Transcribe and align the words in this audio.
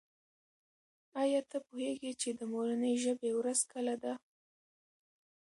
آیا 1.21 1.41
ته 1.49 1.57
پوهېږې 1.67 2.11
چې 2.21 2.29
د 2.39 2.41
مورنۍ 2.51 2.93
ژبې 3.05 3.31
ورځ 3.35 3.59
کله 3.73 3.95
ده؟ 4.03 4.13